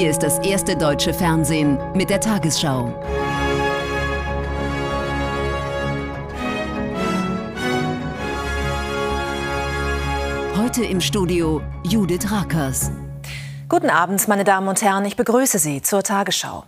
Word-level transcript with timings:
Hier 0.00 0.08
ist 0.08 0.22
das 0.22 0.38
erste 0.38 0.78
deutsche 0.78 1.12
Fernsehen 1.12 1.78
mit 1.94 2.08
der 2.08 2.22
Tagesschau. 2.22 2.90
Heute 10.56 10.86
im 10.86 11.02
Studio 11.02 11.60
Judith 11.84 12.32
Rakers. 12.32 12.90
Guten 13.68 13.90
Abend, 13.90 14.26
meine 14.26 14.44
Damen 14.44 14.68
und 14.68 14.80
Herren. 14.80 15.04
Ich 15.04 15.16
begrüße 15.16 15.58
Sie 15.58 15.82
zur 15.82 16.02
Tagesschau. 16.02 16.64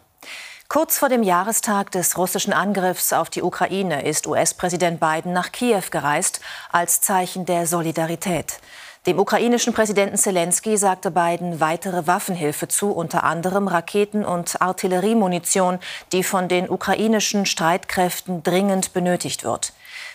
Kurz 0.68 0.98
vor 0.98 1.08
dem 1.08 1.22
Jahrestag 1.22 1.90
des 1.90 2.18
russischen 2.18 2.52
Angriffs 2.52 3.14
auf 3.14 3.30
die 3.30 3.42
Ukraine 3.42 4.04
ist 4.06 4.26
US-Präsident 4.26 5.00
Biden 5.00 5.32
nach 5.32 5.52
Kiew 5.52 5.84
gereist 5.90 6.42
als 6.70 7.00
Zeichen 7.00 7.46
der 7.46 7.66
Solidarität. 7.66 8.58
Dem 9.06 9.18
ukrainischen 9.18 9.72
Präsidenten 9.72 10.16
Zelensky 10.16 10.76
sagte 10.76 11.10
Biden 11.10 11.58
weitere 11.58 12.06
Waffenhilfe 12.06 12.68
zu, 12.68 12.92
unter 12.92 13.24
anderem 13.24 13.66
Raketen- 13.66 14.24
und 14.24 14.62
Artilleriemunition, 14.62 15.80
die 16.12 16.22
von 16.22 16.46
den 16.46 16.70
ukrainischen 16.70 17.44
Streitkräften 17.44 18.44
dringend 18.44 18.92
benötigt 18.92 19.42
wird. 19.42 19.72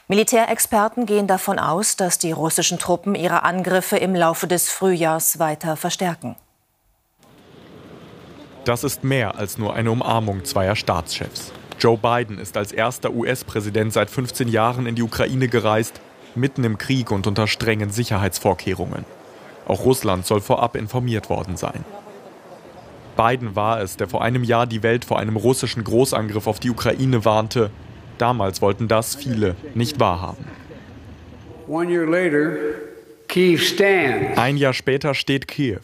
Militärexperten 0.08 1.06
gehen 1.06 1.28
davon 1.28 1.60
aus, 1.60 1.98
dass 1.98 2.18
die 2.18 2.32
russischen 2.32 2.80
Truppen 2.80 3.14
ihre 3.14 3.44
Angriffe 3.44 3.98
im 3.98 4.16
Laufe 4.16 4.48
des 4.48 4.70
Frühjahrs 4.70 5.38
weiter 5.38 5.76
verstärken. 5.76 6.38
Das 8.64 8.86
ist 8.86 9.04
mehr 9.04 9.36
als 9.36 9.58
nur 9.58 9.74
eine 9.74 9.92
Umarmung 9.92 10.46
zweier 10.46 10.78
Staatschefs. 10.78 11.52
Joe 11.78 11.98
Biden 11.98 12.40
ist 12.40 12.56
als 12.56 12.72
erster 12.72 13.12
US-Präsident 13.12 13.92
seit 13.92 14.10
15 14.10 14.48
Jahren 14.48 14.86
in 14.86 14.96
die 14.96 15.04
Ukraine 15.04 15.50
gereist 15.50 16.00
mitten 16.38 16.64
im 16.64 16.78
Krieg 16.78 17.12
und 17.12 17.28
unter 17.28 17.48
strengen 17.48 17.90
Sicherheitsvorkehrungen. 17.90 19.06
Auch 19.68 19.84
Russland 19.84 20.26
soll 20.26 20.42
vorab 20.42 20.76
informiert 20.76 21.30
worden 21.30 21.58
sein. 21.58 21.84
Biden 23.18 23.56
war 23.56 23.82
es, 23.82 23.98
der 23.98 24.08
vor 24.08 24.22
einem 24.22 24.44
Jahr 24.44 24.68
die 24.68 24.84
Welt 24.84 25.04
vor 25.04 25.20
einem 25.20 25.36
russischen 25.36 25.84
Großangriff 25.84 26.48
auf 26.48 26.60
die 26.60 26.70
Ukraine 26.70 27.26
warnte. 27.26 27.72
Damals 28.18 28.62
wollten 28.62 28.88
das 28.88 29.16
viele 29.16 29.56
nicht 29.74 30.00
wahrhaben. 30.00 30.46
Ein 34.38 34.58
Jahr 34.58 34.74
später 34.74 35.14
steht 35.14 35.48
Kiew 35.48 35.80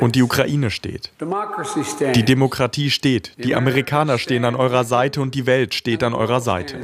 und 0.00 0.16
die 0.16 0.22
Ukraine 0.22 0.70
steht. 0.70 1.12
Die 1.20 2.24
Demokratie 2.24 2.90
steht, 2.90 3.32
die 3.38 3.54
Amerikaner 3.54 4.18
stehen 4.18 4.44
an 4.44 4.56
eurer 4.56 4.84
Seite 4.84 5.20
und 5.20 5.34
die 5.34 5.46
Welt 5.46 5.74
steht 5.74 6.02
an 6.02 6.12
eurer 6.12 6.40
Seite. 6.40 6.76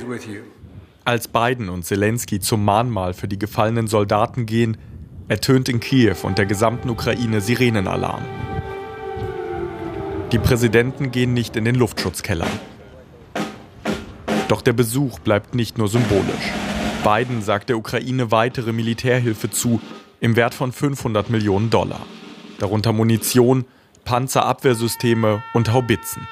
Als 1.05 1.29
Biden 1.29 1.71
und 1.71 1.85
Zelensky 1.85 2.41
zum 2.41 2.65
Mahnmal 2.65 3.15
für 3.15 3.27
die 3.27 3.39
gefallenen 3.39 3.87
Soldaten 3.87 4.45
gehen, 4.45 4.77
ertönt 5.29 5.69
in 5.69 5.81
Kiew 5.81 6.17
und 6.23 6.37
der 6.37 6.45
gesamten 6.45 6.91
Ukraine 6.91 7.41
Sirenenalarm. 7.41 8.23
Die 10.33 10.39
Präsidenten 10.39 11.11
gehen 11.11 11.33
nicht 11.33 11.57
in 11.57 11.65
den 11.65 11.75
Luftschutzkeller. 11.75 12.47
Doch 14.49 14.61
der 14.61 14.75
Besuch 14.75 15.19
bleibt 15.21 15.55
nicht 15.55 15.79
nur 15.79 15.89
symbolisch. 15.89 16.53
Biden 17.03 17.41
sagt 17.41 17.71
der 17.71 17.79
Ukraine 17.79 18.31
weitere 18.31 18.73
Militärhilfe 18.73 19.51
zu, 19.51 19.81
im 20.21 20.37
Wert 20.37 20.53
von 20.53 20.71
500 20.71 21.31
Millionen 21.31 21.71
Dollar. 21.71 22.01
Darunter 22.59 22.93
Munition, 22.93 23.65
Panzerabwehrsysteme 24.05 25.43
und 25.55 25.73
Haubitzen. 25.73 26.29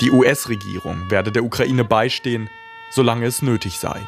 Die 0.00 0.10
US-Regierung 0.10 1.10
werde 1.10 1.32
der 1.32 1.44
Ukraine 1.44 1.84
beistehen, 1.84 2.48
solange 2.92 3.26
es 3.26 3.42
nötig 3.42 3.78
sei. 3.78 4.00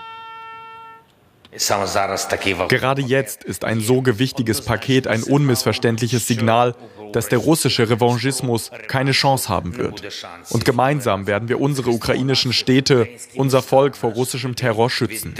Gerade 2.68 3.02
jetzt 3.02 3.44
ist 3.44 3.64
ein 3.64 3.80
so 3.80 4.02
gewichtiges 4.02 4.62
Paket 4.62 5.06
ein 5.06 5.22
unmissverständliches 5.22 6.26
Signal, 6.26 6.74
dass 7.12 7.28
der 7.28 7.38
russische 7.38 7.88
Revanchismus 7.88 8.72
keine 8.88 9.12
Chance 9.12 9.48
haben 9.48 9.76
wird. 9.76 10.02
Und 10.50 10.64
gemeinsam 10.64 11.28
werden 11.28 11.48
wir 11.48 11.60
unsere 11.60 11.90
ukrainischen 11.90 12.52
Städte, 12.52 13.08
unser 13.36 13.62
Volk 13.62 13.96
vor 13.96 14.12
russischem 14.12 14.56
Terror 14.56 14.90
schützen. 14.90 15.34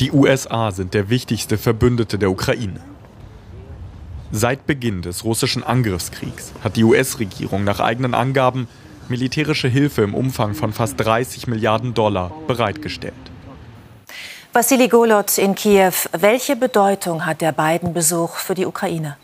Die 0.00 0.12
USA 0.12 0.70
sind 0.70 0.94
der 0.94 1.10
wichtigste 1.10 1.58
Verbündete 1.58 2.18
der 2.18 2.30
Ukraine. 2.30 2.80
Seit 4.32 4.66
Beginn 4.66 5.02
des 5.02 5.24
russischen 5.24 5.62
Angriffskriegs 5.62 6.52
hat 6.64 6.76
die 6.76 6.84
US-Regierung 6.84 7.64
nach 7.64 7.80
eigenen 7.80 8.14
Angaben 8.14 8.68
militärische 9.08 9.68
Hilfe 9.68 10.02
im 10.02 10.14
Umfang 10.14 10.54
von 10.54 10.72
fast 10.72 10.98
30 10.98 11.46
Milliarden 11.46 11.94
Dollar 11.94 12.32
bereitgestellt. 12.46 13.14
Vassili 14.52 14.88
Golot 14.88 15.36
in 15.38 15.54
Kiew. 15.54 15.92
Welche 16.12 16.56
Bedeutung 16.56 17.26
hat 17.26 17.40
der 17.40 17.52
Biden-Besuch 17.52 18.36
für 18.36 18.54
die 18.54 18.64
Ukraine? 18.64 19.16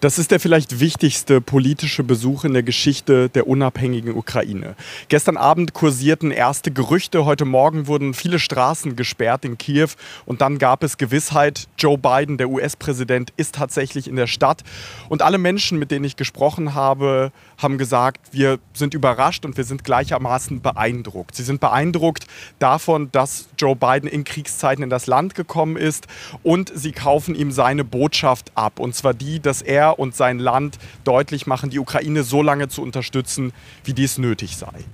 Das 0.00 0.16
ist 0.16 0.30
der 0.30 0.38
vielleicht 0.38 0.78
wichtigste 0.78 1.40
politische 1.40 2.04
Besuch 2.04 2.44
in 2.44 2.52
der 2.52 2.62
Geschichte 2.62 3.28
der 3.28 3.48
unabhängigen 3.48 4.16
Ukraine. 4.16 4.76
Gestern 5.08 5.36
Abend 5.36 5.74
kursierten 5.74 6.30
erste 6.30 6.70
Gerüchte, 6.70 7.24
heute 7.24 7.44
Morgen 7.44 7.88
wurden 7.88 8.14
viele 8.14 8.38
Straßen 8.38 8.94
gesperrt 8.94 9.44
in 9.44 9.58
Kiew 9.58 9.88
und 10.24 10.40
dann 10.40 10.58
gab 10.58 10.84
es 10.84 10.98
Gewissheit, 10.98 11.66
Joe 11.78 11.96
Biden, 11.96 12.36
der 12.36 12.48
US-Präsident, 12.48 13.32
ist 13.36 13.54
tatsächlich 13.54 14.08
in 14.08 14.16
der 14.16 14.26
Stadt. 14.26 14.62
Und 15.08 15.22
alle 15.22 15.38
Menschen, 15.38 15.78
mit 15.78 15.90
denen 15.90 16.04
ich 16.04 16.16
gesprochen 16.16 16.74
habe, 16.74 17.32
haben 17.56 17.78
gesagt, 17.78 18.32
wir 18.32 18.58
sind 18.72 18.94
überrascht 18.94 19.44
und 19.44 19.56
wir 19.56 19.64
sind 19.64 19.84
gleichermaßen 19.84 20.60
beeindruckt. 20.60 21.34
Sie 21.34 21.42
sind 21.42 21.60
beeindruckt 21.60 22.26
davon, 22.58 23.10
dass 23.12 23.48
Joe 23.58 23.76
Biden 23.76 24.08
in 24.08 24.24
Kriegszeiten 24.24 24.82
in 24.84 24.90
das 24.90 25.06
Land 25.06 25.34
gekommen 25.34 25.76
ist 25.76 26.06
und 26.42 26.72
sie 26.74 26.92
kaufen 26.92 27.34
ihm 27.34 27.52
seine 27.52 27.84
Botschaft 27.84 28.52
ab. 28.54 28.80
Und 28.80 28.94
zwar 28.94 29.14
die, 29.14 29.40
dass 29.40 29.62
er 29.62 29.98
und 29.98 30.14
sein 30.14 30.38
Land 30.38 30.78
deutlich 31.04 31.46
machen, 31.46 31.70
die 31.70 31.78
Ukraine 31.78 32.22
so 32.22 32.42
lange 32.42 32.68
zu 32.68 32.82
unterstützen, 32.82 33.52
wie 33.84 33.92
dies 33.92 34.18
nötig 34.18 34.56
sei. 34.56 34.84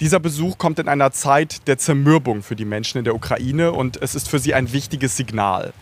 Dieser 0.00 0.20
Besuch 0.20 0.58
kommt 0.58 0.78
in 0.78 0.88
einer 0.88 1.10
Zeit 1.10 1.66
der 1.66 1.76
Zermürbung 1.76 2.42
für 2.44 2.54
die 2.54 2.64
Menschen 2.64 2.98
in 2.98 3.04
der 3.04 3.16
Ukraine 3.16 3.72
und 3.72 4.00
es 4.00 4.14
ist 4.14 4.28
für 4.28 4.38
sie 4.38 4.54
ein 4.54 4.72
wichtiges 4.72 5.16
Signal. 5.16 5.72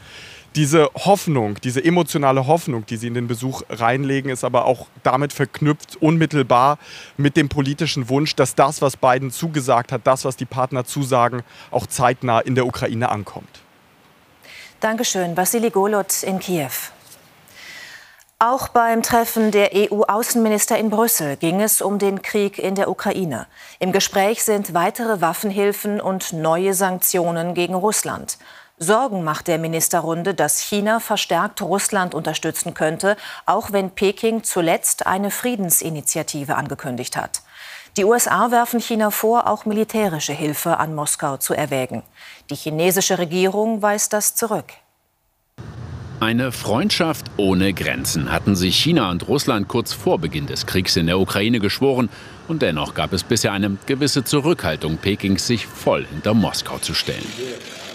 Diese 0.56 0.88
Hoffnung, 0.94 1.60
diese 1.60 1.84
emotionale 1.84 2.46
Hoffnung, 2.46 2.86
die 2.86 2.96
sie 2.96 3.08
in 3.08 3.14
den 3.14 3.28
Besuch 3.28 3.60
reinlegen, 3.68 4.30
ist 4.30 4.42
aber 4.42 4.64
auch 4.64 4.86
damit 5.02 5.34
verknüpft, 5.34 5.96
unmittelbar 6.00 6.78
mit 7.18 7.36
dem 7.36 7.50
politischen 7.50 8.08
Wunsch, 8.08 8.34
dass 8.34 8.54
das, 8.54 8.80
was 8.80 8.96
Biden 8.96 9.30
zugesagt 9.30 9.92
hat, 9.92 10.06
das, 10.06 10.24
was 10.24 10.36
die 10.36 10.46
Partner 10.46 10.86
zusagen, 10.86 11.42
auch 11.70 11.86
zeitnah 11.86 12.40
in 12.40 12.54
der 12.54 12.66
Ukraine 12.66 13.10
ankommt. 13.10 13.60
Dankeschön, 14.80 15.36
Vassili 15.36 15.68
Golot 15.68 16.22
in 16.22 16.38
Kiew. 16.38 16.70
Auch 18.38 18.68
beim 18.68 19.02
Treffen 19.02 19.50
der 19.50 19.70
EU-Außenminister 19.74 20.78
in 20.78 20.88
Brüssel 20.88 21.36
ging 21.36 21.60
es 21.60 21.82
um 21.82 21.98
den 21.98 22.22
Krieg 22.22 22.58
in 22.58 22.74
der 22.74 22.88
Ukraine. 22.90 23.46
Im 23.78 23.92
Gespräch 23.92 24.42
sind 24.42 24.72
weitere 24.72 25.20
Waffenhilfen 25.20 26.00
und 26.00 26.32
neue 26.32 26.72
Sanktionen 26.72 27.52
gegen 27.52 27.74
Russland. 27.74 28.38
Sorgen 28.78 29.24
macht 29.24 29.48
der 29.48 29.58
Ministerrunde, 29.58 30.34
dass 30.34 30.60
China 30.60 31.00
verstärkt 31.00 31.62
Russland 31.62 32.14
unterstützen 32.14 32.74
könnte, 32.74 33.16
auch 33.46 33.72
wenn 33.72 33.90
Peking 33.90 34.44
zuletzt 34.44 35.06
eine 35.06 35.30
Friedensinitiative 35.30 36.56
angekündigt 36.56 37.16
hat. 37.16 37.40
Die 37.96 38.04
USA 38.04 38.50
werfen 38.50 38.80
China 38.80 39.10
vor, 39.10 39.46
auch 39.46 39.64
militärische 39.64 40.34
Hilfe 40.34 40.76
an 40.76 40.94
Moskau 40.94 41.38
zu 41.38 41.54
erwägen. 41.54 42.02
Die 42.50 42.54
chinesische 42.54 43.18
Regierung 43.18 43.80
weist 43.80 44.12
das 44.12 44.34
zurück. 44.34 44.66
Eine 46.20 46.52
Freundschaft 46.52 47.26
ohne 47.38 47.72
Grenzen 47.72 48.30
hatten 48.30 48.56
sich 48.56 48.76
China 48.78 49.10
und 49.10 49.26
Russland 49.28 49.68
kurz 49.68 49.94
vor 49.94 50.18
Beginn 50.18 50.46
des 50.46 50.66
Kriegs 50.66 50.96
in 50.96 51.06
der 51.06 51.18
Ukraine 51.18 51.60
geschworen. 51.60 52.10
Und 52.48 52.62
dennoch 52.62 52.94
gab 52.94 53.14
es 53.14 53.22
bisher 53.22 53.52
eine 53.52 53.76
gewisse 53.86 54.24
Zurückhaltung 54.24 54.98
Pekings, 54.98 55.46
sich 55.46 55.66
voll 55.66 56.06
hinter 56.06 56.34
Moskau 56.34 56.78
zu 56.78 56.94
stellen. 56.94 57.26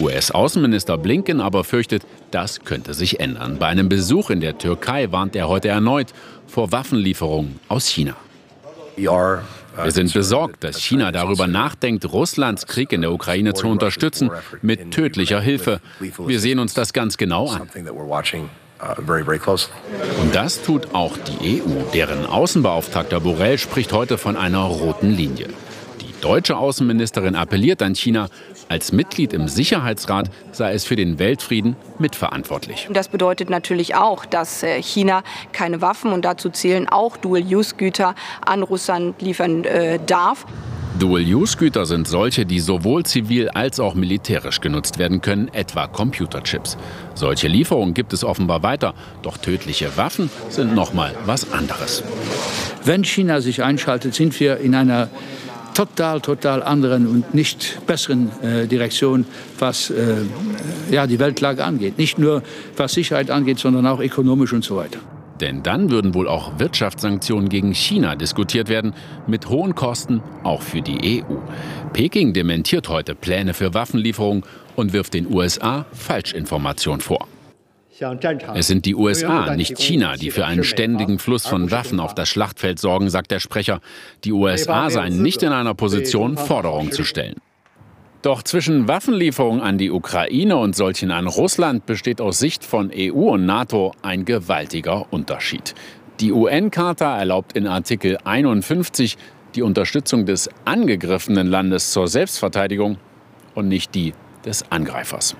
US-Außenminister 0.00 0.98
Blinken 0.98 1.40
aber 1.40 1.64
fürchtet, 1.64 2.04
das 2.30 2.60
könnte 2.60 2.94
sich 2.94 3.20
ändern. 3.20 3.58
Bei 3.58 3.66
einem 3.66 3.88
Besuch 3.88 4.30
in 4.30 4.40
der 4.40 4.58
Türkei 4.58 5.12
warnt 5.12 5.36
er 5.36 5.48
heute 5.48 5.68
erneut 5.68 6.12
vor 6.46 6.72
Waffenlieferungen 6.72 7.60
aus 7.68 7.86
China. 7.86 8.16
Wir 8.96 9.90
sind 9.90 10.12
besorgt, 10.12 10.64
dass 10.64 10.78
China 10.78 11.12
darüber 11.12 11.46
nachdenkt, 11.46 12.04
Russlands 12.12 12.66
Krieg 12.66 12.92
in 12.92 13.00
der 13.00 13.12
Ukraine 13.12 13.54
zu 13.54 13.68
unterstützen 13.68 14.30
mit 14.60 14.90
tödlicher 14.90 15.40
Hilfe. 15.40 15.80
Wir 16.00 16.40
sehen 16.40 16.58
uns 16.58 16.74
das 16.74 16.92
ganz 16.92 17.16
genau 17.16 17.48
an. 17.48 17.68
Und 20.20 20.34
das 20.34 20.62
tut 20.62 20.94
auch 20.94 21.16
die 21.16 21.62
EU. 21.62 21.92
Deren 21.94 22.26
Außenbeauftragter 22.26 23.20
Borrell 23.20 23.56
spricht 23.56 23.92
heute 23.92 24.18
von 24.18 24.36
einer 24.36 24.62
roten 24.62 25.10
Linie 25.12 25.48
deutsche 26.22 26.56
Außenministerin 26.56 27.36
appelliert 27.36 27.82
an 27.82 27.94
China, 27.94 28.28
als 28.68 28.92
Mitglied 28.92 29.32
im 29.32 29.48
Sicherheitsrat 29.48 30.30
sei 30.52 30.72
es 30.72 30.84
für 30.84 30.96
den 30.96 31.18
Weltfrieden 31.18 31.76
mitverantwortlich. 31.98 32.88
Das 32.90 33.08
bedeutet 33.08 33.50
natürlich 33.50 33.94
auch, 33.94 34.24
dass 34.24 34.62
äh, 34.62 34.82
China 34.82 35.22
keine 35.52 35.80
Waffen 35.80 36.12
und 36.12 36.24
dazu 36.24 36.48
zählen 36.48 36.88
auch 36.88 37.16
Dual-Use-Güter 37.16 38.14
an 38.44 38.62
Russland 38.62 39.20
liefern 39.20 39.64
äh, 39.64 39.98
darf. 40.06 40.46
Dual-Use-Güter 40.98 41.86
sind 41.86 42.06
solche, 42.06 42.46
die 42.46 42.60
sowohl 42.60 43.04
zivil 43.04 43.48
als 43.48 43.80
auch 43.80 43.94
militärisch 43.94 44.60
genutzt 44.60 44.98
werden 44.98 45.20
können, 45.20 45.48
etwa 45.48 45.86
Computerchips. 45.86 46.76
Solche 47.14 47.48
Lieferungen 47.48 47.94
gibt 47.94 48.12
es 48.12 48.22
offenbar 48.22 48.62
weiter, 48.62 48.94
doch 49.22 49.38
tödliche 49.38 49.96
Waffen 49.96 50.30
sind 50.50 50.74
noch 50.74 50.92
mal 50.92 51.14
was 51.24 51.52
anderes. 51.52 52.04
Wenn 52.84 53.04
China 53.04 53.40
sich 53.40 53.62
einschaltet, 53.62 54.14
sind 54.14 54.38
wir 54.38 54.58
in 54.58 54.74
einer 54.74 55.08
total, 55.74 56.20
total 56.20 56.62
anderen 56.62 57.06
und 57.06 57.34
nicht 57.34 57.86
besseren 57.86 58.30
äh, 58.42 58.66
Direktion, 58.66 59.26
was 59.58 59.90
äh, 59.90 60.16
ja, 60.90 61.06
die 61.06 61.18
Weltlage 61.18 61.64
angeht. 61.64 61.98
Nicht 61.98 62.18
nur 62.18 62.42
was 62.76 62.92
Sicherheit 62.92 63.30
angeht, 63.30 63.58
sondern 63.58 63.86
auch 63.86 64.00
ökonomisch 64.00 64.52
und 64.52 64.64
so 64.64 64.76
weiter. 64.76 64.98
Denn 65.40 65.62
dann 65.64 65.90
würden 65.90 66.14
wohl 66.14 66.28
auch 66.28 66.58
Wirtschaftssanktionen 66.60 67.48
gegen 67.48 67.72
China 67.72 68.14
diskutiert 68.14 68.68
werden, 68.68 68.94
mit 69.26 69.48
hohen 69.48 69.74
Kosten 69.74 70.22
auch 70.44 70.62
für 70.62 70.82
die 70.82 71.24
EU. 71.24 71.34
Peking 71.92 72.32
dementiert 72.32 72.88
heute 72.88 73.16
Pläne 73.16 73.52
für 73.52 73.74
Waffenlieferungen 73.74 74.44
und 74.76 74.92
wirft 74.92 75.14
den 75.14 75.32
USA 75.32 75.84
Falschinformationen 75.92 77.00
vor. 77.00 77.26
Es 78.54 78.66
sind 78.66 78.84
die 78.84 78.94
USA, 78.94 79.54
nicht 79.54 79.78
China, 79.78 80.16
die 80.16 80.30
für 80.30 80.46
einen 80.46 80.64
ständigen 80.64 81.18
Fluss 81.18 81.46
von 81.46 81.70
Waffen 81.70 82.00
auf 82.00 82.14
das 82.14 82.28
Schlachtfeld 82.28 82.78
sorgen, 82.78 83.10
sagt 83.10 83.30
der 83.30 83.40
Sprecher. 83.40 83.80
Die 84.24 84.32
USA 84.32 84.90
seien 84.90 85.22
nicht 85.22 85.42
in 85.42 85.52
einer 85.52 85.74
Position, 85.74 86.36
Forderungen 86.36 86.92
zu 86.92 87.04
stellen. 87.04 87.36
Doch 88.22 88.42
zwischen 88.44 88.86
Waffenlieferungen 88.86 89.60
an 89.60 89.78
die 89.78 89.90
Ukraine 89.90 90.56
und 90.56 90.76
solchen 90.76 91.10
an 91.10 91.26
Russland 91.26 91.86
besteht 91.86 92.20
aus 92.20 92.38
Sicht 92.38 92.64
von 92.64 92.92
EU 92.94 93.32
und 93.32 93.46
NATO 93.46 93.92
ein 94.02 94.24
gewaltiger 94.24 95.12
Unterschied. 95.12 95.74
Die 96.20 96.32
UN-Charta 96.32 97.18
erlaubt 97.18 97.54
in 97.54 97.66
Artikel 97.66 98.18
51 98.22 99.16
die 99.56 99.62
Unterstützung 99.62 100.24
des 100.24 100.48
angegriffenen 100.64 101.48
Landes 101.48 101.92
zur 101.92 102.06
Selbstverteidigung 102.06 102.98
und 103.54 103.68
nicht 103.68 103.94
die 103.94 104.14
des 104.44 104.70
Angreifers. 104.70 105.36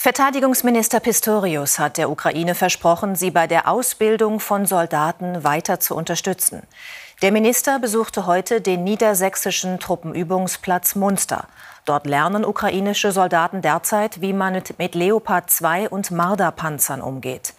Verteidigungsminister 0.00 1.00
Pistorius 1.00 1.80
hat 1.80 1.96
der 1.96 2.08
Ukraine 2.08 2.54
versprochen, 2.54 3.16
sie 3.16 3.32
bei 3.32 3.48
der 3.48 3.66
Ausbildung 3.66 4.38
von 4.38 4.64
Soldaten 4.64 5.42
weiter 5.42 5.80
zu 5.80 5.96
unterstützen. 5.96 6.62
Der 7.20 7.32
Minister 7.32 7.80
besuchte 7.80 8.24
heute 8.24 8.60
den 8.60 8.84
niedersächsischen 8.84 9.80
Truppenübungsplatz 9.80 10.94
Munster. 10.94 11.48
Dort 11.84 12.06
lernen 12.06 12.44
ukrainische 12.44 13.10
Soldaten 13.10 13.60
derzeit, 13.60 14.20
wie 14.20 14.32
man 14.32 14.62
mit 14.78 14.94
Leopard 14.94 15.50
2 15.50 15.88
und 15.88 16.12
Marder-Panzern 16.12 17.00
umgeht. 17.00 17.54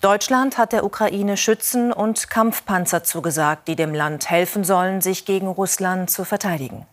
Deutschland 0.00 0.56
hat 0.56 0.72
der 0.72 0.84
Ukraine 0.84 1.36
Schützen 1.36 1.92
und 1.92 2.30
Kampfpanzer 2.30 3.04
zugesagt, 3.04 3.68
die 3.68 3.76
dem 3.76 3.94
Land 3.94 4.30
helfen 4.30 4.64
sollen, 4.64 5.02
sich 5.02 5.26
gegen 5.26 5.46
Russland 5.46 6.08
zu 6.08 6.24
verteidigen. 6.24 6.86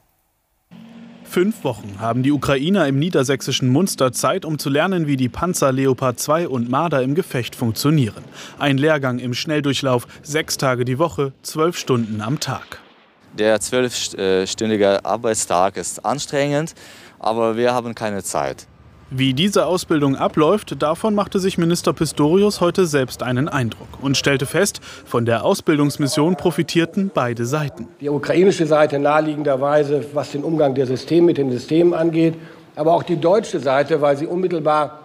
Fünf 1.29 1.63
Wochen 1.63 1.99
haben 1.99 2.23
die 2.23 2.31
Ukrainer 2.31 2.87
im 2.87 2.97
niedersächsischen 2.97 3.69
Munster 3.69 4.11
Zeit, 4.11 4.45
um 4.45 4.57
zu 4.57 4.67
lernen, 4.67 5.05
wie 5.05 5.15
die 5.15 5.29
Panzer 5.29 5.71
Leopard 5.71 6.19
2 6.19 6.47
und 6.47 6.71
Marder 6.71 7.03
im 7.03 7.13
Gefecht 7.13 7.55
funktionieren. 7.55 8.23
Ein 8.57 8.79
Lehrgang 8.79 9.19
im 9.19 9.35
Schnelldurchlauf, 9.35 10.07
sechs 10.23 10.57
Tage 10.57 10.85
die 10.85 10.97
Woche, 10.97 11.31
zwölf 11.43 11.77
Stunden 11.77 12.21
am 12.21 12.39
Tag. 12.39 12.79
Der 13.33 13.59
zwölfstündige 13.59 15.05
Arbeitstag 15.05 15.77
ist 15.77 16.03
anstrengend, 16.03 16.73
aber 17.19 17.55
wir 17.55 17.75
haben 17.75 17.93
keine 17.93 18.23
Zeit. 18.23 18.65
Wie 19.11 19.33
diese 19.33 19.65
Ausbildung 19.65 20.15
abläuft, 20.15 20.83
davon 20.83 21.15
machte 21.15 21.39
sich 21.39 21.57
Minister 21.57 21.94
Pistorius 21.94 22.61
heute 22.61 22.85
selbst 22.85 23.23
einen 23.23 23.50
Eindruck 23.50 23.88
und 24.03 24.17
stellte 24.17 24.45
fest, 24.45 24.81
von 25.03 25.25
der 25.25 25.44
Ausbildungsmission 25.45 26.35
profitierten 26.35 27.09
beide 27.11 27.47
Seiten. 27.47 27.88
Die 28.01 28.09
ukrainische 28.09 28.67
Seite 28.67 29.00
naheliegenderweise, 29.00 30.06
was 30.13 30.31
den 30.31 30.44
Umgang 30.44 30.75
der 30.75 30.85
Systeme 30.85 31.25
mit 31.25 31.39
den 31.39 31.51
Systemen 31.51 31.95
angeht, 31.95 32.35
aber 32.75 32.94
auch 32.94 33.01
die 33.01 33.19
deutsche 33.19 33.59
Seite, 33.59 34.00
weil 34.00 34.15
sie 34.15 34.27
unmittelbar 34.27 35.00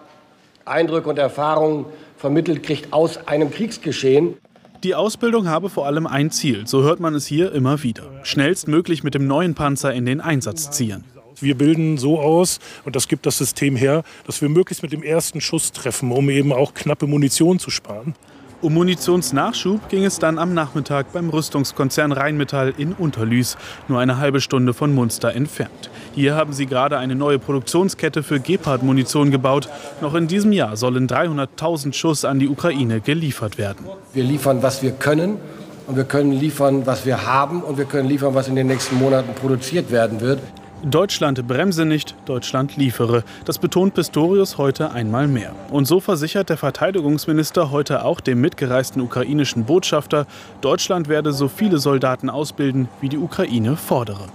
Eindrücke 0.65 1.09
und 1.09 1.17
Erfahrungen 1.17 1.87
vermittelt 2.15 2.61
kriegt 2.61 2.93
aus 2.93 3.27
einem 3.27 3.49
Kriegsgeschehen. 3.49 4.35
Die 4.83 4.93
Ausbildung 4.93 5.49
habe 5.49 5.69
vor 5.69 5.87
allem 5.87 6.05
ein 6.05 6.29
Ziel, 6.29 6.67
so 6.67 6.83
hört 6.83 6.99
man 6.99 7.15
es 7.15 7.25
hier 7.25 7.51
immer 7.53 7.81
wieder. 7.81 8.03
Schnellstmöglich 8.21 9.03
mit 9.03 9.15
dem 9.15 9.25
neuen 9.25 9.55
Panzer 9.55 9.91
in 9.95 10.05
den 10.05 10.21
Einsatz 10.21 10.69
ziehen. 10.69 11.03
Wir 11.39 11.57
bilden 11.57 11.97
so 11.97 12.19
aus, 12.19 12.59
und 12.85 12.95
das 12.95 13.07
gibt 13.07 13.25
das 13.25 13.37
System 13.37 13.75
her, 13.75 14.03
dass 14.25 14.41
wir 14.41 14.49
möglichst 14.49 14.83
mit 14.83 14.91
dem 14.91 15.03
ersten 15.03 15.41
Schuss 15.41 15.71
treffen, 15.71 16.11
um 16.11 16.29
eben 16.29 16.53
auch 16.53 16.73
knappe 16.73 17.07
Munition 17.07 17.59
zu 17.59 17.69
sparen. 17.69 18.15
Um 18.61 18.73
Munitionsnachschub 18.73 19.89
ging 19.89 20.05
es 20.05 20.17
dann 20.17 20.39
am 20.39 20.53
Nachmittag 20.53 21.11
beim 21.13 21.29
Rüstungskonzern 21.29 22.11
Rheinmetall 22.11 22.73
in 22.77 22.93
Unterlüß, 22.93 23.57
nur 23.87 23.99
eine 23.99 24.17
halbe 24.17 24.41
Stunde 24.41 24.73
von 24.73 24.91
Munster 24.91 25.35
entfernt. 25.35 25.91
Hier 26.15 26.35
haben 26.35 26.53
sie 26.53 26.65
gerade 26.65 26.97
eine 26.97 27.15
neue 27.15 27.37
Produktionskette 27.37 28.23
für 28.23 28.39
Gepard-Munition 28.39 29.29
gebaut. 29.29 29.69
Noch 30.01 30.15
in 30.15 30.27
diesem 30.27 30.51
Jahr 30.51 30.77
sollen 30.77 31.07
300.000 31.07 31.93
Schuss 31.93 32.25
an 32.25 32.39
die 32.39 32.47
Ukraine 32.47 33.01
geliefert 33.01 33.57
werden. 33.57 33.85
Wir 34.13 34.23
liefern, 34.23 34.63
was 34.63 34.81
wir 34.81 34.93
können. 34.93 35.37
Und 35.85 35.97
wir 35.97 36.05
können 36.05 36.31
liefern, 36.31 36.87
was 36.87 37.05
wir 37.05 37.27
haben. 37.27 37.61
Und 37.61 37.77
wir 37.77 37.85
können 37.85 38.09
liefern, 38.09 38.33
was 38.33 38.47
in 38.47 38.55
den 38.55 38.65
nächsten 38.65 38.97
Monaten 38.97 39.35
produziert 39.35 39.91
werden 39.91 40.21
wird. 40.21 40.39
Deutschland 40.83 41.47
bremse 41.47 41.85
nicht, 41.85 42.15
Deutschland 42.25 42.75
liefere. 42.75 43.23
Das 43.45 43.57
betont 43.57 43.93
Pistorius 43.93 44.57
heute 44.57 44.91
einmal 44.91 45.27
mehr. 45.27 45.51
Und 45.71 45.85
so 45.85 45.99
versichert 45.99 46.49
der 46.49 46.57
Verteidigungsminister 46.57 47.71
heute 47.71 48.03
auch 48.03 48.19
dem 48.19 48.41
mitgereisten 48.41 49.01
ukrainischen 49.01 49.65
Botschafter, 49.65 50.27
Deutschland 50.61 51.07
werde 51.07 51.33
so 51.33 51.47
viele 51.47 51.79
Soldaten 51.79 52.29
ausbilden, 52.29 52.87
wie 53.01 53.09
die 53.09 53.17
Ukraine 53.17 53.77
fordere. 53.77 54.27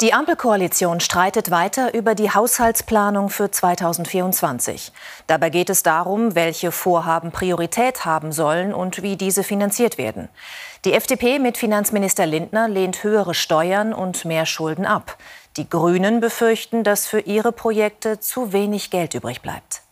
Die 0.00 0.14
Ampelkoalition 0.14 1.00
streitet 1.00 1.50
weiter 1.50 1.92
über 1.92 2.14
die 2.14 2.30
Haushaltsplanung 2.30 3.28
für 3.28 3.50
2024. 3.50 4.92
Dabei 5.26 5.50
geht 5.50 5.68
es 5.68 5.82
darum, 5.82 6.34
welche 6.34 6.72
Vorhaben 6.72 7.32
Priorität 7.32 8.06
haben 8.06 8.32
sollen 8.32 8.72
und 8.72 9.02
wie 9.02 9.16
diese 9.16 9.42
finanziert 9.42 9.98
werden. 9.98 10.30
Die 10.86 10.94
FDP 10.94 11.38
mit 11.38 11.58
Finanzminister 11.58 12.24
Lindner 12.24 12.66
lehnt 12.66 13.04
höhere 13.04 13.34
Steuern 13.34 13.92
und 13.92 14.24
mehr 14.24 14.46
Schulden 14.46 14.86
ab. 14.86 15.18
Die 15.58 15.68
Grünen 15.68 16.20
befürchten, 16.20 16.84
dass 16.84 17.06
für 17.06 17.20
ihre 17.20 17.52
Projekte 17.52 18.18
zu 18.18 18.54
wenig 18.54 18.90
Geld 18.90 19.12
übrig 19.12 19.42
bleibt. 19.42 19.82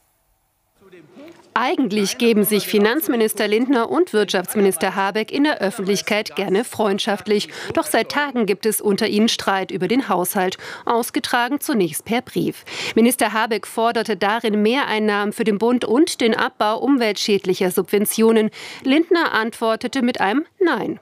Eigentlich 1.61 2.19
geben 2.19 2.45
sich 2.45 2.69
Finanzminister 2.69 3.49
Lindner 3.49 3.91
und 3.91 4.13
Wirtschaftsminister 4.13 4.95
Habeck 4.95 5.33
in 5.33 5.43
der 5.43 5.61
Öffentlichkeit 5.61 6.37
gerne 6.37 6.63
freundschaftlich. 6.63 7.49
Doch 7.75 7.87
seit 7.87 8.13
Tagen 8.13 8.47
gibt 8.47 8.65
es 8.65 8.81
unter 8.81 9.09
ihnen 9.09 9.29
Streit 9.29 9.73
über 9.73 9.89
den 9.89 10.09
Haushalt, 10.09 10.57
ausgetragen 10.85 11.59
zunächst 11.59 12.05
per 12.05 12.23
Brief. 12.23 12.65
Minister 12.95 13.33
Habeck 13.33 13.67
forderte 13.67 14.17
darin 14.17 14.63
Mehreinnahmen 14.63 15.33
für 15.33 15.43
den 15.43 15.59
Bund 15.59 15.85
und 15.85 16.21
den 16.21 16.37
Abbau 16.37 16.79
umweltschädlicher 16.79 17.73
Subventionen. 17.73 18.51
Lindner 18.85 19.33
antwortete 19.35 20.03
mit 20.03 20.21
einem 20.21 20.45
Nein. 20.61 21.01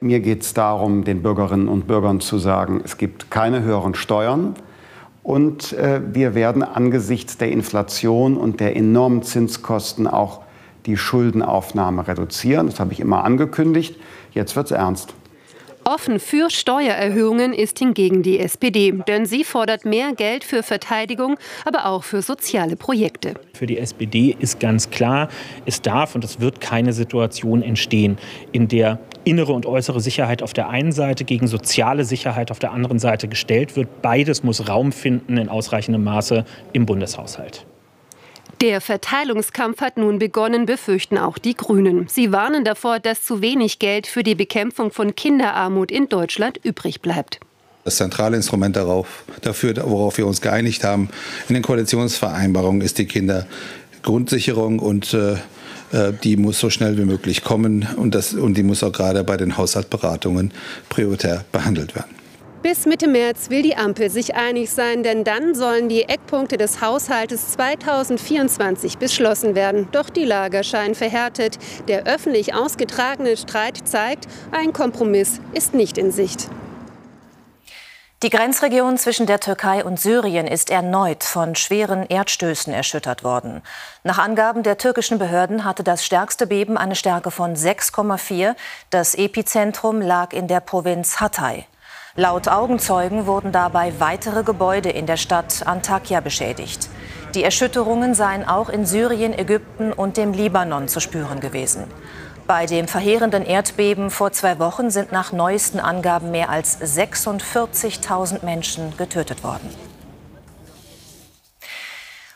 Mir 0.00 0.20
geht 0.20 0.40
es 0.40 0.54
darum, 0.54 1.04
den 1.04 1.22
Bürgerinnen 1.22 1.68
und 1.68 1.86
Bürgern 1.86 2.20
zu 2.20 2.38
sagen, 2.38 2.80
es 2.82 2.96
gibt 2.96 3.30
keine 3.30 3.62
höheren 3.64 3.94
Steuern. 3.94 4.54
Und 5.24 5.72
äh, 5.72 6.02
wir 6.12 6.34
werden 6.34 6.62
angesichts 6.62 7.38
der 7.38 7.50
Inflation 7.50 8.36
und 8.36 8.60
der 8.60 8.76
enormen 8.76 9.22
Zinskosten 9.22 10.06
auch 10.06 10.42
die 10.84 10.98
Schuldenaufnahme 10.98 12.06
reduzieren. 12.06 12.66
Das 12.66 12.78
habe 12.78 12.92
ich 12.92 13.00
immer 13.00 13.24
angekündigt. 13.24 13.96
Jetzt 14.32 14.54
wird 14.54 14.66
es 14.66 14.72
ernst. 14.72 15.14
Offen 15.86 16.18
für 16.18 16.48
Steuererhöhungen 16.48 17.52
ist 17.52 17.78
hingegen 17.78 18.22
die 18.22 18.38
SPD, 18.38 18.92
denn 19.06 19.26
sie 19.26 19.44
fordert 19.44 19.84
mehr 19.84 20.14
Geld 20.14 20.42
für 20.42 20.62
Verteidigung, 20.62 21.36
aber 21.66 21.84
auch 21.84 22.04
für 22.04 22.22
soziale 22.22 22.76
Projekte. 22.76 23.34
Für 23.52 23.66
die 23.66 23.76
SPD 23.76 24.34
ist 24.38 24.60
ganz 24.60 24.88
klar, 24.88 25.28
es 25.66 25.82
darf 25.82 26.14
und 26.14 26.24
es 26.24 26.40
wird 26.40 26.62
keine 26.62 26.94
Situation 26.94 27.60
entstehen, 27.60 28.16
in 28.52 28.68
der 28.68 28.98
innere 29.24 29.52
und 29.52 29.66
äußere 29.66 30.00
Sicherheit 30.00 30.42
auf 30.42 30.54
der 30.54 30.70
einen 30.70 30.92
Seite 30.92 31.24
gegen 31.24 31.46
soziale 31.46 32.04
Sicherheit 32.04 32.50
auf 32.50 32.58
der 32.58 32.72
anderen 32.72 32.98
Seite 32.98 33.28
gestellt 33.28 33.76
wird. 33.76 34.00
Beides 34.00 34.42
muss 34.42 34.66
Raum 34.68 34.90
finden 34.90 35.36
in 35.36 35.50
ausreichendem 35.50 36.02
Maße 36.02 36.46
im 36.72 36.86
Bundeshaushalt. 36.86 37.66
Der 38.64 38.80
Verteilungskampf 38.80 39.82
hat 39.82 39.98
nun 39.98 40.18
begonnen, 40.18 40.64
befürchten 40.64 41.18
auch 41.18 41.36
die 41.36 41.52
Grünen. 41.52 42.08
Sie 42.08 42.32
warnen 42.32 42.64
davor, 42.64 42.98
dass 42.98 43.22
zu 43.22 43.42
wenig 43.42 43.78
Geld 43.78 44.06
für 44.06 44.22
die 44.22 44.34
Bekämpfung 44.34 44.90
von 44.90 45.14
Kinderarmut 45.14 45.90
in 45.90 46.08
Deutschland 46.08 46.58
übrig 46.62 47.02
bleibt. 47.02 47.40
Das 47.84 47.96
zentrale 47.96 48.36
Instrument 48.36 48.74
darauf, 48.74 49.24
dafür, 49.42 49.74
worauf 49.84 50.16
wir 50.16 50.26
uns 50.26 50.40
geeinigt 50.40 50.82
haben 50.82 51.10
in 51.50 51.56
den 51.56 51.62
Koalitionsvereinbarungen, 51.62 52.80
ist 52.80 52.96
die 52.96 53.04
Kindergrundsicherung 53.04 54.78
und 54.78 55.12
äh, 55.12 55.34
äh, 55.92 56.14
die 56.22 56.38
muss 56.38 56.58
so 56.58 56.70
schnell 56.70 56.96
wie 56.96 57.04
möglich 57.04 57.44
kommen 57.44 57.86
und, 57.96 58.14
das, 58.14 58.32
und 58.32 58.54
die 58.54 58.62
muss 58.62 58.82
auch 58.82 58.92
gerade 58.92 59.24
bei 59.24 59.36
den 59.36 59.58
Haushaltsberatungen 59.58 60.54
prioritär 60.88 61.44
behandelt 61.52 61.94
werden. 61.94 62.23
Bis 62.64 62.86
Mitte 62.86 63.08
März 63.08 63.50
will 63.50 63.60
die 63.60 63.76
Ampel 63.76 64.08
sich 64.08 64.36
einig 64.36 64.70
sein, 64.70 65.02
denn 65.02 65.22
dann 65.22 65.54
sollen 65.54 65.90
die 65.90 66.04
Eckpunkte 66.04 66.56
des 66.56 66.80
Haushaltes 66.80 67.52
2024 67.52 68.96
beschlossen 68.96 69.54
werden. 69.54 69.86
Doch 69.92 70.08
die 70.08 70.24
Lager 70.24 70.62
scheinen 70.62 70.94
verhärtet. 70.94 71.58
Der 71.88 72.04
öffentlich 72.06 72.54
ausgetragene 72.54 73.36
Streit 73.36 73.86
zeigt, 73.86 74.28
ein 74.50 74.72
Kompromiss 74.72 75.42
ist 75.52 75.74
nicht 75.74 75.98
in 75.98 76.10
Sicht. 76.10 76.48
Die 78.22 78.30
Grenzregion 78.30 78.96
zwischen 78.96 79.26
der 79.26 79.40
Türkei 79.40 79.84
und 79.84 80.00
Syrien 80.00 80.46
ist 80.46 80.70
erneut 80.70 81.22
von 81.22 81.56
schweren 81.56 82.06
Erdstößen 82.08 82.72
erschüttert 82.72 83.24
worden. 83.24 83.60
Nach 84.04 84.16
Angaben 84.16 84.62
der 84.62 84.78
türkischen 84.78 85.18
Behörden 85.18 85.66
hatte 85.66 85.84
das 85.84 86.02
stärkste 86.02 86.46
Beben 86.46 86.78
eine 86.78 86.94
Stärke 86.94 87.30
von 87.30 87.56
6,4. 87.56 88.54
Das 88.88 89.14
Epizentrum 89.14 90.00
lag 90.00 90.32
in 90.32 90.48
der 90.48 90.60
Provinz 90.60 91.20
Hatay. 91.20 91.66
Laut 92.16 92.46
Augenzeugen 92.46 93.26
wurden 93.26 93.50
dabei 93.50 93.92
weitere 93.98 94.44
Gebäude 94.44 94.88
in 94.88 95.04
der 95.04 95.16
Stadt 95.16 95.66
Antakya 95.66 96.20
beschädigt. 96.20 96.88
Die 97.34 97.42
Erschütterungen 97.42 98.14
seien 98.14 98.46
auch 98.46 98.68
in 98.68 98.86
Syrien, 98.86 99.36
Ägypten 99.36 99.92
und 99.92 100.16
dem 100.16 100.32
Libanon 100.32 100.86
zu 100.86 101.00
spüren 101.00 101.40
gewesen. 101.40 101.86
Bei 102.46 102.66
dem 102.66 102.86
verheerenden 102.86 103.44
Erdbeben 103.44 104.12
vor 104.12 104.30
zwei 104.30 104.60
Wochen 104.60 104.90
sind 104.90 105.10
nach 105.10 105.32
neuesten 105.32 105.80
Angaben 105.80 106.30
mehr 106.30 106.50
als 106.50 106.80
46.000 106.80 108.44
Menschen 108.44 108.96
getötet 108.96 109.42
worden. 109.42 109.68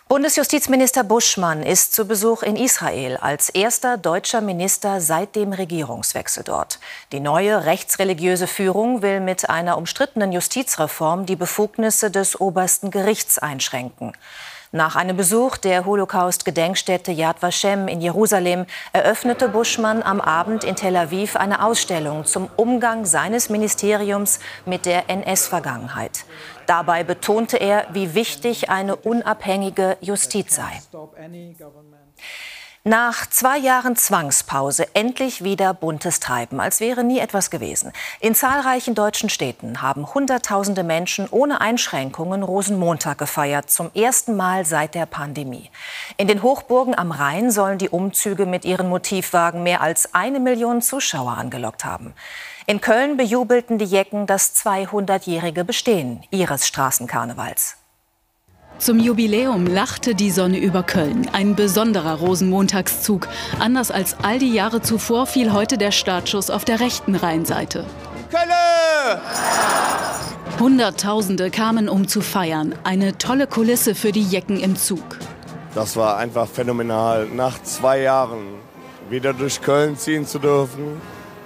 Bundesjustizminister 0.09 1.05
Buschmann 1.05 1.62
ist 1.62 1.93
zu 1.93 2.07
Besuch 2.07 2.43
in 2.43 2.57
Israel 2.57 3.19
als 3.19 3.50
erster 3.50 3.99
deutscher 3.99 4.41
Minister 4.41 5.03
seit 5.03 5.37
dem 5.37 5.53
Regierungswechsel 5.53 6.45
dort. 6.45 6.79
Die 7.12 7.21
neue 7.21 7.67
rechtsreligiöse 7.67 8.47
Führung 8.47 9.03
will 9.03 9.21
mit 9.21 9.50
einer 9.50 9.77
umstrittenen 9.77 10.33
Justizreform 10.33 11.27
die 11.27 11.37
Befugnisse 11.37 12.11
des 12.11 12.41
obersten 12.41 12.91
Gerichts 12.91 13.38
einschränken. 13.38 14.15
Nach 14.70 14.96
einem 14.96 15.16
Besuch 15.16 15.56
der 15.56 15.87
Holocaust-Gedenkstätte 15.87 17.10
Yad 17.10 17.40
Vashem 17.40 17.88
in 17.88 18.02
Jerusalem 18.02 18.66
eröffnete 18.92 19.48
Buschmann 19.48 20.02
am 20.02 20.20
Abend 20.20 20.62
in 20.62 20.76
Tel 20.76 20.94
Aviv 20.94 21.37
eine 21.37 21.64
Ausstellung 21.64 22.26
zum 22.26 22.50
Umgang 22.56 23.06
seines 23.06 23.48
Ministeriums 23.48 24.40
mit 24.66 24.84
der 24.84 25.08
NS-Vergangenheit. 25.08 26.26
Dabei 26.66 27.02
betonte 27.02 27.56
er, 27.56 27.87
wie 27.94 28.12
wichtig 28.12 28.68
eine 28.68 28.96
unabhängige 28.96 29.96
Justiz 30.02 30.56
sei. 30.56 30.82
Nach 32.88 33.26
zwei 33.28 33.59
Jahren 33.59 33.97
Zwangspause 33.97 34.87
endlich 34.95 35.45
wieder 35.45 35.75
buntes 35.75 36.21
Treiben, 36.21 36.59
als 36.59 36.80
wäre 36.80 37.04
nie 37.04 37.18
etwas 37.18 37.50
gewesen. 37.50 37.92
In 38.18 38.35
zahlreichen 38.35 38.95
deutschen 38.95 39.28
Städten 39.28 39.83
haben 39.83 40.14
Hunderttausende 40.14 40.83
Menschen 40.85 41.28
ohne 41.30 41.61
Einschränkungen 41.61 42.42
Rosenmontag 42.42 43.18
gefeiert, 43.18 43.71
zum 43.71 43.90
ersten 43.92 44.37
Mal 44.37 44.64
seit 44.64 44.95
der 44.95 45.04
Pandemie. 45.04 45.71
In 46.16 46.28
den 46.28 46.42
Hochburgen 46.42 46.97
am 46.97 47.12
Rhein 47.12 47.50
sollen 47.50 47.76
die 47.76 47.90
Umzüge 47.90 48.47
mit 48.47 48.64
ihren 48.64 48.88
Motivwagen 48.88 49.62
mehr 49.62 49.83
als 49.83 50.14
eine 50.14 50.40
Million 50.40 50.80
Zuschauer 50.80 51.37
angelockt 51.37 51.85
haben. 51.85 52.14
In 52.66 52.80
Köln 52.80 53.18
bejubelten 53.18 53.76
die 53.76 53.85
Jecken 53.85 54.26
das 54.26 54.57
200-jährige 54.57 55.66
Bestehen 55.66 56.23
ihres 56.30 56.66
Straßenkarnevals. 56.66 57.77
Zum 58.78 59.00
Jubiläum 59.00 59.66
lachte 59.66 60.14
die 60.14 60.30
Sonne 60.30 60.58
über 60.58 60.85
Köln. 60.85 61.28
Ein 61.32 61.56
besonderer 61.56 62.14
Rosenmontagszug. 62.14 63.26
Anders 63.58 63.90
als 63.90 64.16
all 64.23 64.38
die 64.38 64.52
Jahre 64.52 64.80
zuvor 64.80 65.26
fiel 65.26 65.52
heute 65.52 65.78
der 65.78 65.90
Startschuss 65.90 66.49
auf 66.49 66.64
der 66.64 66.78
rechten 66.78 67.16
Rheinseite. 67.16 67.85
Kölle! 68.30 69.20
Hunderttausende 70.61 71.50
kamen, 71.50 71.88
um 71.88 72.06
zu 72.06 72.20
feiern. 72.20 72.73
Eine 72.85 73.18
tolle 73.18 73.49
Kulisse 73.49 73.97
für 73.97 74.12
die 74.12 74.23
Jecken 74.23 74.61
im 74.61 74.76
Zug. 74.76 75.18
Das 75.75 75.97
war 75.97 76.16
einfach 76.16 76.47
phänomenal. 76.47 77.26
Nach 77.26 77.61
zwei 77.64 78.00
Jahren 78.00 78.47
wieder 79.11 79.32
durch 79.32 79.61
Köln 79.61 79.97
ziehen 79.97 80.25
zu 80.25 80.38
dürfen. 80.38 81.00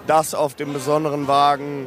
Das 0.06 0.34
auf 0.34 0.54
dem 0.54 0.74
besonderen 0.74 1.28
Wagen. 1.28 1.86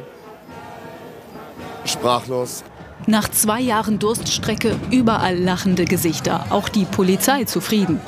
Sprachlos. 1.84 2.64
Nach 3.08 3.30
zwei 3.30 3.60
Jahren 3.60 4.00
Durststrecke 4.00 4.74
überall 4.90 5.38
lachende 5.38 5.84
Gesichter. 5.84 6.46
Auch 6.50 6.68
die 6.68 6.84
Polizei 6.84 7.44
zufrieden. 7.44 8.00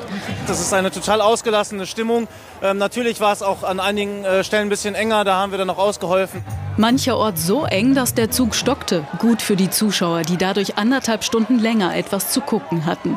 Das 0.49 0.61
ist 0.61 0.75
eine 0.75 0.90
total 0.90 1.21
ausgelassene 1.21 1.87
Stimmung. 1.87 2.26
Ähm, 2.62 2.78
natürlich 2.78 3.21
war 3.21 3.33
es 3.33 3.43
auch 3.43 3.62
an 3.62 3.78
einigen 3.78 4.25
äh, 4.25 4.43
Stellen 4.43 4.67
ein 4.67 4.71
bisschen 4.71 4.97
enger. 4.97 5.23
Da 5.23 5.37
haben 5.37 5.52
wir 5.52 5.59
dann 5.59 5.69
noch 5.69 5.78
ausgeholfen. 5.78 6.43
Mancherorts 6.78 7.47
so 7.47 7.64
eng, 7.64 7.95
dass 7.95 8.14
der 8.14 8.33
Zug 8.33 8.57
stockte. 8.57 9.05
Gut 9.19 9.40
für 9.40 9.55
die 9.55 9.71
Zuschauer, 9.71 10.23
die 10.23 10.37
dadurch 10.37 10.78
anderthalb 10.78 11.23
Stunden 11.23 11.61
länger 11.61 11.97
etwas 11.97 12.33
zu 12.33 12.40
gucken 12.40 12.85
hatten. 12.85 13.17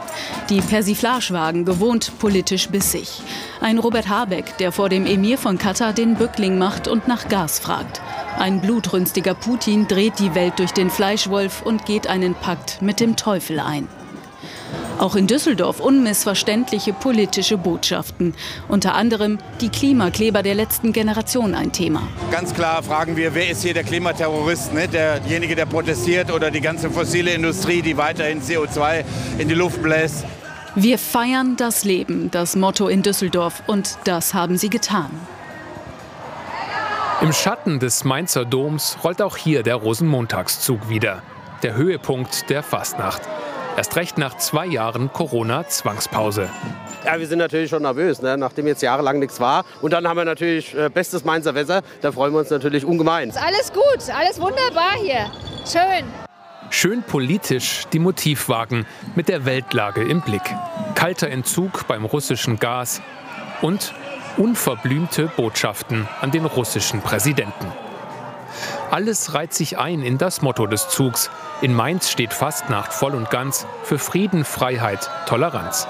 Die 0.50 0.61
Persiflagewagen 0.61 1.65
gewohnt 1.65 2.11
politisch 2.19 2.69
bissig. 2.69 3.21
Ein 3.59 3.79
Robert 3.79 4.07
Habeck, 4.07 4.57
der 4.57 4.71
vor 4.71 4.89
dem 4.89 5.07
Emir 5.07 5.39
von 5.39 5.57
Katar 5.57 5.93
den 5.93 6.15
Bückling 6.15 6.59
macht 6.59 6.88
und 6.88 7.07
nach 7.07 7.27
Gas 7.27 7.59
fragt. 7.59 8.01
Ein 8.38 8.61
blutrünstiger 8.61 9.33
Putin 9.33 9.88
dreht 9.88 10.19
die 10.19 10.33
Welt 10.33 10.59
durch 10.59 10.71
den 10.71 10.89
Fleischwolf 10.89 11.61
und 11.61 11.85
geht 11.85 12.07
einen 12.07 12.33
Pakt 12.33 12.81
mit 12.81 13.00
dem 13.00 13.15
Teufel 13.15 13.59
ein. 13.59 13.88
Auch 15.00 15.15
in 15.15 15.25
Düsseldorf 15.25 15.79
unmissverständliche 15.79 16.93
politische 16.93 17.57
Botschaften. 17.57 18.35
Unter 18.67 18.93
anderem 18.93 19.39
die 19.59 19.69
Klimakleber 19.69 20.43
der 20.43 20.53
letzten 20.53 20.93
Generation 20.93 21.55
ein 21.55 21.71
Thema. 21.71 22.03
Ganz 22.29 22.53
klar 22.53 22.83
fragen 22.83 23.17
wir, 23.17 23.33
wer 23.33 23.50
ist 23.50 23.63
hier 23.63 23.73
der 23.73 23.83
Klimaterrorist? 23.83 24.73
Ne? 24.73 24.88
Derjenige, 24.88 25.55
der 25.55 25.65
protestiert 25.65 26.31
oder 26.31 26.51
die 26.51 26.61
ganze 26.61 26.91
fossile 26.91 27.31
Industrie, 27.31 27.81
die 27.81 27.97
weiterhin 27.97 28.41
CO2 28.41 29.03
in 29.39 29.47
die 29.50 29.55
Luft 29.55 29.81
bläst? 29.81 30.23
Wir 30.75 30.97
feiern 31.00 31.57
das 31.57 31.83
Leben, 31.83 32.29
das 32.31 32.55
Motto 32.55 32.88
in 32.88 33.01
Düsseldorf. 33.01 33.63
Und 33.65 33.97
das 34.03 34.33
haben 34.35 34.57
sie 34.57 34.69
getan. 34.69 35.09
Im 37.21 37.33
Schatten 37.33 37.79
des 37.79 38.03
Mainzer 38.03 38.45
Doms 38.45 38.97
rollt 39.03 39.21
auch 39.21 39.37
hier 39.37 39.61
der 39.61 39.75
Rosenmontagszug 39.75 40.89
wieder. 40.89 41.21
Der 41.61 41.75
Höhepunkt 41.75 42.49
der 42.49 42.63
Fastnacht. 42.63 43.21
Erst 43.77 43.95
recht 43.95 44.17
nach 44.17 44.37
zwei 44.37 44.65
Jahren 44.65 45.13
Corona-Zwangspause. 45.13 46.49
Ja, 47.05 47.19
wir 47.19 47.27
sind 47.27 47.37
natürlich 47.37 47.69
schon 47.69 47.83
nervös, 47.83 48.23
ne? 48.23 48.39
nachdem 48.39 48.65
jetzt 48.65 48.81
jahrelang 48.81 49.19
nichts 49.19 49.39
war. 49.39 49.65
Und 49.83 49.93
dann 49.93 50.07
haben 50.07 50.17
wir 50.17 50.25
natürlich 50.25 50.75
äh, 50.75 50.89
bestes 50.89 51.23
Mainzer 51.23 51.53
Wetter. 51.53 51.83
Da 52.01 52.11
freuen 52.11 52.33
wir 52.33 52.39
uns 52.39 52.49
natürlich 52.49 52.85
ungemein. 52.85 53.29
Ist 53.29 53.37
alles 53.37 53.71
gut, 53.71 54.09
alles 54.11 54.41
wunderbar 54.41 54.93
hier. 54.99 55.31
Schön. 55.63 56.07
Schön 56.71 57.03
politisch 57.03 57.83
die 57.93 57.99
Motivwagen 57.99 58.87
mit 59.13 59.29
der 59.29 59.45
Weltlage 59.45 60.01
im 60.01 60.21
Blick. 60.21 60.41
Kalter 60.95 61.29
Entzug 61.29 61.87
beim 61.87 62.03
russischen 62.03 62.57
Gas 62.57 62.99
und 63.61 63.93
unverblümte 64.38 65.31
Botschaften 65.35 66.07
an 66.21 66.31
den 66.31 66.45
russischen 66.45 67.01
Präsidenten. 67.01 67.67
Alles 68.89 69.33
reiht 69.33 69.53
sich 69.53 69.77
ein 69.77 70.01
in 70.01 70.17
das 70.17 70.41
Motto 70.41 70.67
des 70.67 70.89
Zugs. 70.89 71.29
In 71.61 71.73
Mainz 71.73 72.09
steht 72.09 72.33
Fastnacht 72.33 72.93
voll 72.93 73.15
und 73.15 73.29
ganz 73.29 73.65
für 73.83 73.97
Frieden, 73.97 74.43
Freiheit, 74.43 75.09
Toleranz. 75.27 75.88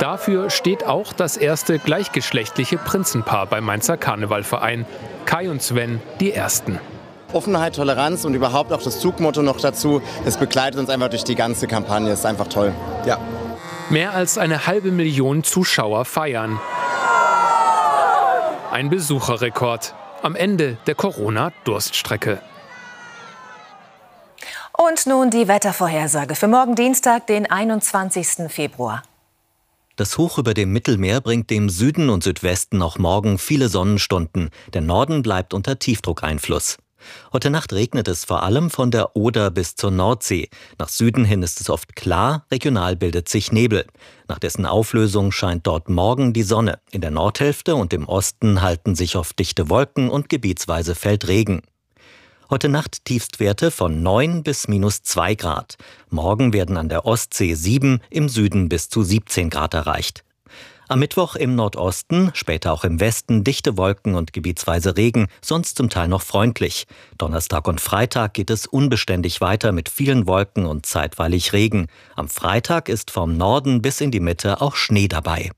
Dafür 0.00 0.50
steht 0.50 0.84
auch 0.84 1.12
das 1.12 1.36
erste 1.36 1.78
gleichgeschlechtliche 1.78 2.76
Prinzenpaar 2.76 3.46
beim 3.46 3.64
Mainzer 3.64 3.96
Karnevalverein. 3.96 4.84
Kai 5.26 5.48
und 5.48 5.62
Sven, 5.62 6.02
die 6.18 6.32
Ersten. 6.32 6.80
Offenheit, 7.32 7.76
Toleranz 7.76 8.24
und 8.24 8.34
überhaupt 8.34 8.72
auch 8.72 8.82
das 8.82 9.00
Zugmotto 9.00 9.42
noch 9.42 9.60
dazu. 9.60 10.02
Es 10.24 10.36
begleitet 10.36 10.80
uns 10.80 10.90
einfach 10.90 11.08
durch 11.08 11.24
die 11.24 11.34
ganze 11.34 11.66
Kampagne. 11.66 12.10
Es 12.10 12.20
ist 12.20 12.26
einfach 12.26 12.48
toll. 12.48 12.72
Ja. 13.06 13.18
Mehr 13.90 14.12
als 14.14 14.38
eine 14.38 14.66
halbe 14.66 14.90
Million 14.90 15.44
Zuschauer 15.44 16.04
feiern. 16.04 16.58
Ein 18.74 18.90
Besucherrekord 18.90 19.94
am 20.20 20.34
Ende 20.34 20.78
der 20.88 20.96
Corona-Durststrecke. 20.96 22.42
Und 24.76 25.06
nun 25.06 25.30
die 25.30 25.46
Wettervorhersage 25.46 26.34
für 26.34 26.48
morgen 26.48 26.74
Dienstag, 26.74 27.28
den 27.28 27.48
21. 27.48 28.50
Februar. 28.50 29.04
Das 29.94 30.18
Hoch 30.18 30.38
über 30.38 30.54
dem 30.54 30.72
Mittelmeer 30.72 31.20
bringt 31.20 31.50
dem 31.50 31.68
Süden 31.68 32.10
und 32.10 32.24
Südwesten 32.24 32.82
auch 32.82 32.98
morgen 32.98 33.38
viele 33.38 33.68
Sonnenstunden. 33.68 34.50
Der 34.72 34.80
Norden 34.80 35.22
bleibt 35.22 35.54
unter 35.54 35.78
Tiefdruckeinfluss. 35.78 36.78
Heute 37.32 37.50
Nacht 37.50 37.72
regnet 37.72 38.08
es 38.08 38.24
vor 38.24 38.42
allem 38.42 38.70
von 38.70 38.90
der 38.90 39.16
Oder 39.16 39.50
bis 39.50 39.76
zur 39.76 39.90
Nordsee. 39.90 40.48
Nach 40.78 40.88
Süden 40.88 41.24
hin 41.24 41.42
ist 41.42 41.60
es 41.60 41.70
oft 41.70 41.96
klar, 41.96 42.46
regional 42.50 42.96
bildet 42.96 43.28
sich 43.28 43.52
Nebel. 43.52 43.86
Nach 44.28 44.38
dessen 44.38 44.66
Auflösung 44.66 45.32
scheint 45.32 45.66
dort 45.66 45.88
morgen 45.88 46.32
die 46.32 46.42
Sonne. 46.42 46.78
In 46.90 47.00
der 47.00 47.10
Nordhälfte 47.10 47.74
und 47.74 47.92
im 47.92 48.06
Osten 48.06 48.62
halten 48.62 48.94
sich 48.94 49.16
oft 49.16 49.38
dichte 49.38 49.68
Wolken 49.68 50.08
und 50.08 50.28
gebietsweise 50.28 50.94
fällt 50.94 51.28
Regen. 51.28 51.62
Heute 52.50 52.68
Nacht 52.68 53.04
Tiefstwerte 53.06 53.70
von 53.70 54.02
9 54.02 54.42
bis 54.42 54.68
minus 54.68 55.02
2 55.02 55.34
Grad. 55.34 55.76
Morgen 56.10 56.52
werden 56.52 56.76
an 56.76 56.88
der 56.88 57.06
Ostsee 57.06 57.54
7, 57.54 58.00
im 58.10 58.28
Süden 58.28 58.68
bis 58.68 58.88
zu 58.90 59.02
17 59.02 59.48
Grad 59.48 59.72
erreicht. 59.74 60.24
Am 60.86 60.98
Mittwoch 60.98 61.34
im 61.34 61.54
Nordosten, 61.54 62.30
später 62.34 62.72
auch 62.72 62.84
im 62.84 63.00
Westen 63.00 63.42
dichte 63.42 63.78
Wolken 63.78 64.14
und 64.14 64.34
gebietsweise 64.34 64.98
Regen, 64.98 65.28
sonst 65.40 65.78
zum 65.78 65.88
Teil 65.88 66.08
noch 66.08 66.20
freundlich. 66.20 66.86
Donnerstag 67.16 67.66
und 67.66 67.80
Freitag 67.80 68.34
geht 68.34 68.50
es 68.50 68.66
unbeständig 68.66 69.40
weiter 69.40 69.72
mit 69.72 69.88
vielen 69.88 70.26
Wolken 70.26 70.66
und 70.66 70.84
zeitweilig 70.84 71.54
Regen. 71.54 71.86
Am 72.16 72.28
Freitag 72.28 72.90
ist 72.90 73.10
vom 73.10 73.36
Norden 73.36 73.80
bis 73.80 74.02
in 74.02 74.10
die 74.10 74.20
Mitte 74.20 74.60
auch 74.60 74.76
Schnee 74.76 75.08
dabei. 75.08 75.50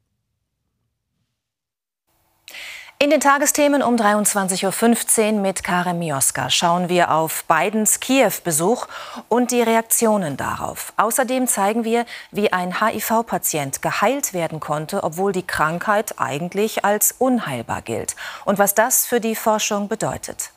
In 2.98 3.10
den 3.10 3.20
Tagesthemen 3.20 3.82
um 3.82 3.96
23.15 3.96 5.34
Uhr 5.34 5.40
mit 5.42 5.62
Karem 5.62 5.98
Mioska 5.98 6.48
schauen 6.48 6.88
wir 6.88 7.10
auf 7.10 7.44
Bidens 7.44 8.00
Kiew-Besuch 8.00 8.86
und 9.28 9.50
die 9.50 9.60
Reaktionen 9.60 10.38
darauf. 10.38 10.94
Außerdem 10.96 11.46
zeigen 11.46 11.84
wir, 11.84 12.06
wie 12.30 12.54
ein 12.54 12.80
HIV-Patient 12.80 13.82
geheilt 13.82 14.32
werden 14.32 14.60
konnte, 14.60 15.04
obwohl 15.04 15.32
die 15.32 15.46
Krankheit 15.46 16.14
eigentlich 16.16 16.86
als 16.86 17.14
unheilbar 17.18 17.82
gilt. 17.82 18.16
Und 18.46 18.58
was 18.58 18.74
das 18.74 19.04
für 19.04 19.20
die 19.20 19.36
Forschung 19.36 19.88
bedeutet. 19.88 20.52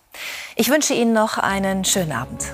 Ich 0.56 0.70
wünsche 0.70 0.94
Ihnen 0.94 1.12
noch 1.12 1.38
einen 1.38 1.84
schönen 1.84 2.14
Abend. 2.14 2.46